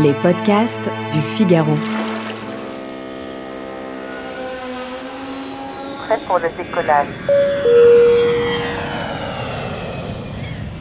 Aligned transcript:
Les 0.00 0.14
podcasts 0.14 0.90
du 1.12 1.20
Figaro. 1.20 1.74
Prêt 6.06 6.18
pour 6.26 6.38
le 6.38 6.48
décollage. 6.56 7.08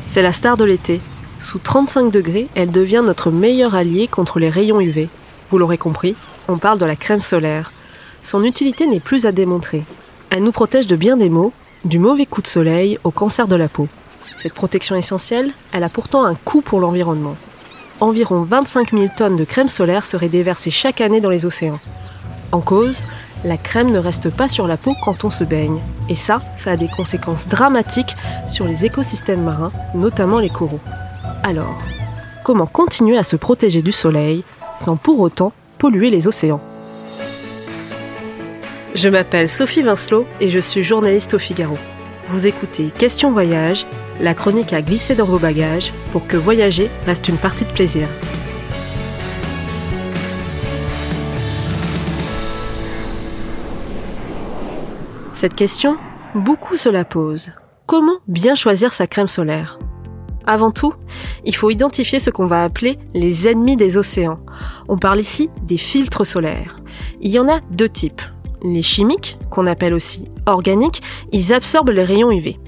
C'est 0.08 0.22
la 0.22 0.32
star 0.32 0.56
de 0.56 0.64
l'été. 0.64 1.02
Sous 1.40 1.60
35 1.60 2.10
degrés, 2.10 2.48
elle 2.56 2.72
devient 2.72 3.04
notre 3.04 3.32
meilleur 3.32 3.76
allié 3.76 4.08
contre 4.08 4.40
les 4.40 4.50
rayons 4.50 4.80
UV. 4.80 5.10
Vous 5.50 5.58
l'aurez 5.58 5.78
compris, 5.78 6.16
on 6.48 6.58
parle 6.58 6.80
de 6.80 6.86
la 6.86 6.96
crème 6.96 7.20
solaire. 7.20 7.74
Son 8.22 8.46
utilité 8.46 8.88
n'est 8.88 9.02
plus 9.02 9.26
à 9.26 9.34
démontrer. 9.34 9.84
Elle 10.30 10.44
nous 10.44 10.54
protège 10.54 10.88
de 10.88 10.96
bien 10.96 11.18
des 11.18 11.30
maux, 11.30 11.52
du 11.84 12.00
mauvais 12.00 12.26
coup 12.26 12.42
de 12.42 12.48
soleil 12.48 12.98
au 13.04 13.12
cancer 13.12 13.50
de 13.50 13.58
la 13.58 13.68
peau. 13.68 13.90
Cette 14.38 14.54
protection 14.54 14.96
essentielle, 14.96 15.52
elle 15.74 15.84
a 15.84 15.90
pourtant 15.90 16.24
un 16.24 16.36
coût 16.36 16.62
pour 16.62 16.80
l'environnement. 16.80 17.36
Environ 18.02 18.42
25 18.42 18.94
000 18.94 19.06
tonnes 19.16 19.36
de 19.36 19.44
crème 19.44 19.70
solaire 19.70 20.08
seraient 20.08 20.28
déversées 20.28 20.72
chaque 20.72 21.02
année 21.02 21.22
dans 21.22 21.30
les 21.30 21.46
océans. 21.46 21.80
En 22.52 22.60
cause, 22.60 23.04
la 23.46 23.58
crème 23.58 23.92
ne 23.92 24.00
reste 24.00 24.32
pas 24.32 24.48
sur 24.48 24.68
la 24.68 24.76
peau 24.76 24.96
quand 25.06 25.24
on 25.24 25.30
se 25.30 25.44
baigne. 25.44 25.80
Et 26.10 26.16
ça, 26.16 26.42
ça 26.56 26.72
a 26.72 26.78
des 26.78 26.88
conséquences 26.88 27.48
dramatiques 27.48 28.16
sur 28.48 28.66
les 28.66 28.86
écosystèmes 28.86 29.44
marins, 29.44 29.72
notamment 29.94 30.40
les 30.40 30.50
coraux. 30.50 30.80
Alors, 31.44 31.78
comment 32.44 32.66
continuer 32.66 33.20
à 33.20 33.24
se 33.24 33.36
protéger 33.36 33.84
du 33.84 33.92
soleil 33.92 34.44
sans 34.76 34.96
pour 34.96 35.20
autant 35.20 35.54
polluer 35.78 36.10
les 36.10 36.28
océans? 36.28 36.62
Je 38.96 39.10
m'appelle 39.10 39.48
Sophie 39.48 39.84
Vincelot 39.84 40.26
et 40.40 40.50
je 40.50 40.60
suis 40.60 40.84
journaliste 40.84 41.36
au 41.36 41.40
Figaro. 41.40 41.78
Vous 42.32 42.48
écoutez 42.48 42.92
Question 42.92 43.34
Voyage, 43.34 43.86
la 44.22 44.34
chronique 44.34 44.72
a 44.72 44.82
glissé 44.82 45.16
dans 45.16 45.26
vos 45.26 45.38
bagages 45.38 45.92
pour 46.14 46.28
que 46.28 46.38
voyager 46.38 46.90
reste 47.06 47.28
une 47.28 47.36
partie 47.36 47.66
de 47.66 47.72
plaisir. 47.72 48.08
Cette 55.34 55.56
question, 55.56 55.98
beaucoup 56.34 56.78
se 56.78 56.88
la 56.88 57.04
posent. 57.04 57.52
Comment 57.86 58.20
bien 58.30 58.56
choisir 58.56 58.94
sa 58.94 59.08
crème 59.08 59.28
solaire? 59.28 59.78
Avant 60.48 60.72
tout, 60.72 60.94
il 61.44 61.54
faut 61.54 61.70
identifier 61.70 62.22
ce 62.22 62.30
qu'on 62.30 62.46
va 62.46 62.64
appeler 62.64 62.98
les 63.14 63.50
ennemis 63.50 63.76
des 63.76 63.98
océans. 63.98 64.40
On 64.88 64.98
parle 64.98 65.20
ici 65.20 65.50
des 65.64 65.78
filtres 65.78 66.26
solaires. 66.26 66.80
Il 67.20 67.30
y 67.30 67.40
en 67.40 67.50
a 67.50 67.60
deux 67.72 67.90
types. 67.90 68.22
Les 68.64 68.82
chimiques, 68.82 69.38
qu'on 69.50 69.66
appelle 69.66 69.94
aussi 69.94 70.30
organiques, 70.46 71.02
ils 71.32 71.54
absorbent 71.54 71.92
les 71.92 72.04
rayons 72.04 72.32
UV. 72.32 72.60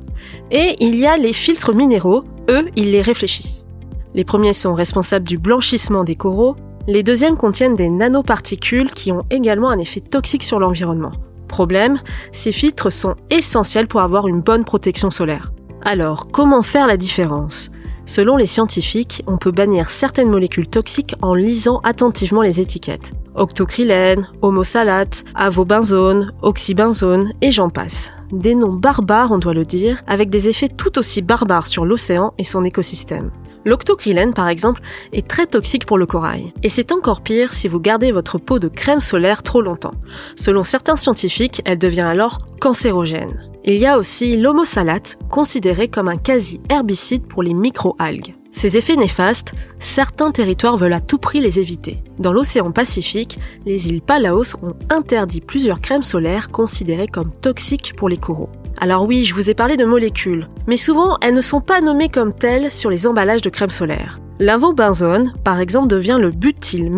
Et 0.51 0.75
il 0.79 0.95
y 0.95 1.05
a 1.05 1.17
les 1.17 1.33
filtres 1.33 1.73
minéraux, 1.73 2.23
eux, 2.49 2.69
ils 2.75 2.91
les 2.91 3.01
réfléchissent. 3.01 3.65
Les 4.13 4.23
premiers 4.23 4.53
sont 4.53 4.73
responsables 4.73 5.27
du 5.27 5.37
blanchissement 5.37 6.03
des 6.03 6.15
coraux, 6.15 6.55
les 6.87 7.03
deuxièmes 7.03 7.37
contiennent 7.37 7.75
des 7.75 7.89
nanoparticules 7.89 8.91
qui 8.91 9.11
ont 9.11 9.23
également 9.29 9.69
un 9.69 9.79
effet 9.79 10.01
toxique 10.01 10.43
sur 10.43 10.59
l'environnement. 10.59 11.13
Problème, 11.47 11.99
ces 12.31 12.51
filtres 12.51 12.91
sont 12.91 13.15
essentiels 13.29 13.87
pour 13.87 14.01
avoir 14.01 14.27
une 14.27 14.41
bonne 14.41 14.65
protection 14.65 15.11
solaire. 15.11 15.53
Alors, 15.83 16.27
comment 16.31 16.61
faire 16.61 16.87
la 16.87 16.97
différence? 16.97 17.71
Selon 18.05 18.35
les 18.35 18.47
scientifiques, 18.47 19.23
on 19.27 19.37
peut 19.37 19.51
bannir 19.51 19.89
certaines 19.89 20.29
molécules 20.29 20.67
toxiques 20.67 21.15
en 21.21 21.35
lisant 21.35 21.79
attentivement 21.83 22.41
les 22.41 22.59
étiquettes. 22.59 23.13
Octocrylène, 23.35 24.27
homosalate, 24.41 25.23
avobenzone, 25.35 26.33
oxybenzone 26.41 27.33
et 27.41 27.51
j'en 27.51 27.69
passe. 27.69 28.11
Des 28.31 28.55
noms 28.55 28.73
barbares, 28.73 29.31
on 29.31 29.39
doit 29.39 29.53
le 29.53 29.65
dire, 29.65 30.01
avec 30.07 30.29
des 30.29 30.47
effets 30.47 30.69
tout 30.69 30.97
aussi 30.99 31.21
barbares 31.21 31.67
sur 31.67 31.85
l'océan 31.85 32.33
et 32.37 32.43
son 32.43 32.63
écosystème. 32.63 33.31
L'octocrylène, 33.65 34.33
par 34.33 34.47
exemple, 34.47 34.81
est 35.11 35.27
très 35.27 35.47
toxique 35.47 35.85
pour 35.85 35.97
le 35.97 36.05
corail. 36.05 36.53
Et 36.63 36.69
c'est 36.69 36.91
encore 36.91 37.21
pire 37.21 37.53
si 37.53 37.67
vous 37.67 37.79
gardez 37.79 38.11
votre 38.11 38.37
peau 38.37 38.59
de 38.59 38.67
crème 38.67 39.01
solaire 39.01 39.43
trop 39.43 39.61
longtemps. 39.61 39.95
Selon 40.35 40.63
certains 40.63 40.97
scientifiques, 40.97 41.61
elle 41.65 41.77
devient 41.77 42.01
alors 42.01 42.39
cancérogène. 42.59 43.49
Il 43.65 43.75
y 43.75 43.85
a 43.85 43.97
aussi 43.97 44.37
l'homosalate, 44.37 45.17
considéré 45.29 45.87
comme 45.87 46.07
un 46.07 46.17
quasi-herbicide 46.17 47.27
pour 47.27 47.43
les 47.43 47.53
microalgues. 47.53 48.35
Ces 48.51 48.77
effets 48.77 48.95
néfastes, 48.95 49.53
certains 49.79 50.31
territoires 50.31 50.77
veulent 50.77 50.93
à 50.93 51.01
tout 51.01 51.17
prix 51.17 51.41
les 51.41 51.59
éviter. 51.59 52.03
Dans 52.19 52.31
l'océan 52.31 52.71
Pacifique, 52.71 53.39
les 53.65 53.87
îles 53.87 54.01
Palaos 54.01 54.55
ont 54.61 54.75
interdit 54.89 55.41
plusieurs 55.41 55.81
crèmes 55.81 56.03
solaires 56.03 56.51
considérées 56.51 57.07
comme 57.07 57.31
toxiques 57.31 57.93
pour 57.97 58.09
les 58.09 58.17
coraux. 58.17 58.51
Alors 58.83 59.03
oui, 59.03 59.23
je 59.23 59.33
vous 59.33 59.49
ai 59.49 59.53
parlé 59.53 59.77
de 59.77 59.85
molécules, 59.85 60.49
mais 60.67 60.75
souvent 60.75 61.17
elles 61.21 61.33
ne 61.33 61.39
sont 61.39 61.61
pas 61.61 61.79
nommées 61.79 62.09
comme 62.09 62.33
telles 62.33 62.69
sur 62.69 62.89
les 62.89 63.07
emballages 63.07 63.41
de 63.41 63.49
crème 63.49 63.69
solaire. 63.69 64.19
L'invobenzone, 64.39 65.33
par 65.45 65.61
exemple, 65.61 65.87
devient 65.87 66.17
le 66.19 66.31
butyl 66.31 66.91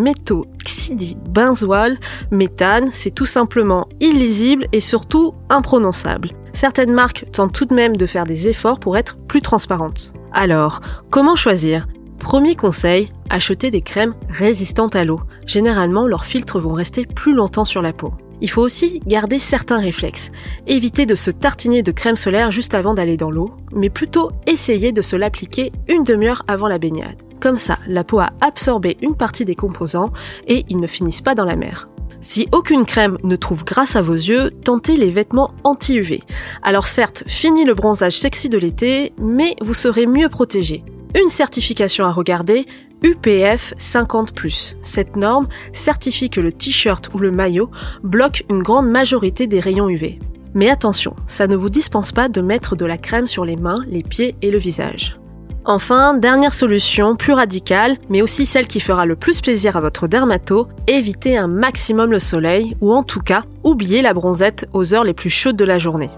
benzoyle 1.27 1.99
méthane, 2.31 2.89
c'est 2.91 3.13
tout 3.13 3.27
simplement 3.27 3.85
illisible 3.99 4.65
et 4.71 4.79
surtout 4.79 5.35
imprononçable. 5.51 6.31
Certaines 6.53 6.91
marques 6.91 7.27
tentent 7.31 7.53
tout 7.53 7.65
de 7.65 7.75
même 7.75 7.95
de 7.95 8.07
faire 8.07 8.25
des 8.25 8.47
efforts 8.47 8.79
pour 8.79 8.97
être 8.97 9.19
plus 9.27 9.43
transparentes. 9.43 10.11
Alors, 10.33 10.81
comment 11.11 11.35
choisir? 11.35 11.85
Premier 12.17 12.55
conseil, 12.55 13.11
acheter 13.29 13.69
des 13.69 13.81
crèmes 13.81 14.15
résistantes 14.27 14.95
à 14.95 15.05
l'eau. 15.05 15.21
Généralement, 15.45 16.07
leurs 16.07 16.25
filtres 16.25 16.57
vont 16.57 16.73
rester 16.73 17.05
plus 17.05 17.35
longtemps 17.35 17.63
sur 17.63 17.83
la 17.83 17.93
peau. 17.93 18.11
Il 18.41 18.49
faut 18.49 18.61
aussi 18.61 19.01
garder 19.07 19.39
certains 19.39 19.79
réflexes. 19.79 20.31
Éviter 20.67 21.05
de 21.05 21.15
se 21.15 21.31
tartiner 21.31 21.83
de 21.83 21.91
crème 21.91 22.15
solaire 22.15 22.51
juste 22.51 22.73
avant 22.73 22.93
d'aller 22.93 23.17
dans 23.17 23.31
l'eau, 23.31 23.51
mais 23.71 23.89
plutôt 23.89 24.31
essayer 24.45 24.91
de 24.91 25.01
se 25.01 25.15
l'appliquer 25.15 25.71
une 25.87 26.03
demi-heure 26.03 26.43
avant 26.47 26.67
la 26.67 26.77
baignade. 26.77 27.21
Comme 27.39 27.57
ça, 27.57 27.79
la 27.87 28.03
peau 28.03 28.19
a 28.19 28.31
absorbé 28.41 28.97
une 29.01 29.15
partie 29.15 29.45
des 29.45 29.55
composants 29.55 30.11
et 30.47 30.65
ils 30.69 30.79
ne 30.79 30.87
finissent 30.87 31.21
pas 31.21 31.35
dans 31.35 31.45
la 31.45 31.55
mer. 31.55 31.89
Si 32.21 32.47
aucune 32.51 32.85
crème 32.85 33.19
ne 33.23 33.35
trouve 33.35 33.63
grâce 33.63 33.95
à 33.95 34.01
vos 34.01 34.13
yeux, 34.13 34.49
tentez 34.63 34.97
les 34.97 35.11
vêtements 35.11 35.51
anti-UV. 35.63 36.23
Alors 36.63 36.87
certes, 36.87 37.23
fini 37.27 37.65
le 37.65 37.75
bronzage 37.75 38.17
sexy 38.17 38.49
de 38.49 38.57
l'été, 38.57 39.13
mais 39.19 39.55
vous 39.61 39.75
serez 39.75 40.07
mieux 40.07 40.27
protégé. 40.27 40.83
Une 41.15 41.29
certification 41.29 42.03
à 42.03 42.11
regarder, 42.11 42.65
UPF 43.01 43.73
50+. 43.79 44.75
Cette 44.81 45.15
norme 45.15 45.47
certifie 45.71 46.29
que 46.29 46.41
le 46.41 46.51
t-shirt 46.51 47.09
ou 47.13 47.19
le 47.19 47.31
maillot 47.31 47.71
bloque 48.03 48.43
une 48.49 48.61
grande 48.61 48.89
majorité 48.89 49.47
des 49.47 49.61
rayons 49.61 49.87
UV. 49.87 50.19
Mais 50.55 50.69
attention, 50.69 51.15
ça 51.25 51.47
ne 51.47 51.55
vous 51.55 51.69
dispense 51.69 52.11
pas 52.11 52.27
de 52.27 52.41
mettre 52.41 52.75
de 52.75 52.85
la 52.85 52.97
crème 52.97 53.27
sur 53.27 53.45
les 53.45 53.55
mains, 53.55 53.79
les 53.87 54.03
pieds 54.03 54.35
et 54.41 54.51
le 54.51 54.57
visage. 54.57 55.17
Enfin, 55.63 56.15
dernière 56.15 56.53
solution, 56.53 57.15
plus 57.15 57.33
radicale, 57.33 57.97
mais 58.09 58.21
aussi 58.21 58.45
celle 58.45 58.67
qui 58.67 58.81
fera 58.81 59.05
le 59.05 59.15
plus 59.15 59.39
plaisir 59.39 59.77
à 59.77 59.81
votre 59.81 60.07
dermato, 60.07 60.67
évitez 60.87 61.37
un 61.37 61.47
maximum 61.47 62.11
le 62.11 62.19
soleil, 62.19 62.75
ou 62.81 62.93
en 62.93 63.03
tout 63.03 63.21
cas, 63.21 63.45
oubliez 63.63 64.01
la 64.01 64.13
bronzette 64.13 64.67
aux 64.73 64.93
heures 64.93 65.05
les 65.05 65.13
plus 65.13 65.29
chaudes 65.29 65.55
de 65.55 65.65
la 65.65 65.79
journée. 65.79 66.11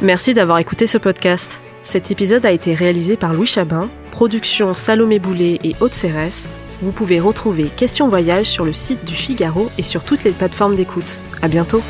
Merci 0.00 0.32
d'avoir 0.32 0.58
écouté 0.58 0.86
ce 0.86 0.96
podcast. 0.96 1.60
Cet 1.90 2.10
épisode 2.10 2.44
a 2.44 2.52
été 2.52 2.74
réalisé 2.74 3.16
par 3.16 3.32
Louis 3.32 3.46
Chabin, 3.46 3.88
production 4.10 4.74
Salomé 4.74 5.18
Boulet 5.18 5.58
et 5.64 5.74
Haute 5.80 5.94
Cérès. 5.94 6.46
Vous 6.82 6.92
pouvez 6.92 7.18
retrouver 7.18 7.70
Question 7.74 8.08
Voyage 8.08 8.44
sur 8.44 8.66
le 8.66 8.74
site 8.74 9.06
du 9.06 9.14
Figaro 9.14 9.70
et 9.78 9.82
sur 9.82 10.04
toutes 10.04 10.22
les 10.22 10.32
plateformes 10.32 10.74
d'écoute. 10.74 11.18
À 11.40 11.48
bientôt! 11.48 11.82